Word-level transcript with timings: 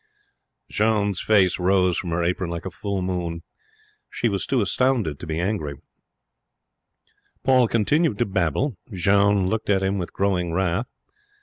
Jeanne's 0.67 1.21
face 1.21 1.59
rose 1.59 1.95
from 1.95 2.09
her 2.09 2.23
apron 2.23 2.49
like 2.49 2.65
a 2.65 2.71
full 2.71 3.03
moon. 3.03 3.43
She 4.09 4.29
was 4.29 4.47
too 4.47 4.59
astounded 4.59 5.19
to 5.19 5.27
be 5.27 5.39
angry. 5.39 5.75
Paul 7.43 7.67
continued 7.67 8.17
to 8.17 8.25
babble. 8.25 8.77
Jeanne 8.91 9.45
looked 9.45 9.69
at 9.69 9.83
him 9.83 9.99
with 9.99 10.11
growing 10.11 10.53
wrath. 10.53 10.87